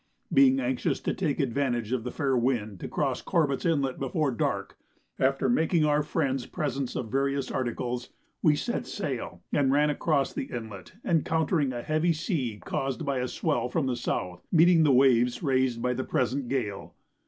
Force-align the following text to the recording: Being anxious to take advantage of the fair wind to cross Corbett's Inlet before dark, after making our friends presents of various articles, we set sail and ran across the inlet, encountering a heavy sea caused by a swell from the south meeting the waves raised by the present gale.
Being 0.33 0.59
anxious 0.59 0.99
to 1.01 1.13
take 1.13 1.39
advantage 1.39 1.91
of 1.91 2.03
the 2.03 2.09
fair 2.09 2.35
wind 2.35 2.79
to 2.79 2.87
cross 2.87 3.21
Corbett's 3.21 3.67
Inlet 3.67 3.99
before 3.99 4.31
dark, 4.31 4.75
after 5.19 5.47
making 5.47 5.85
our 5.85 6.01
friends 6.01 6.47
presents 6.47 6.95
of 6.95 7.11
various 7.11 7.51
articles, 7.51 8.09
we 8.41 8.55
set 8.55 8.87
sail 8.87 9.43
and 9.53 9.71
ran 9.71 9.91
across 9.91 10.33
the 10.33 10.45
inlet, 10.45 10.93
encountering 11.05 11.71
a 11.71 11.83
heavy 11.83 12.13
sea 12.13 12.59
caused 12.65 13.05
by 13.05 13.19
a 13.19 13.27
swell 13.27 13.69
from 13.69 13.85
the 13.85 13.95
south 13.95 14.43
meeting 14.51 14.81
the 14.81 14.91
waves 14.91 15.43
raised 15.43 15.83
by 15.83 15.93
the 15.93 16.03
present 16.03 16.47
gale. 16.49 16.95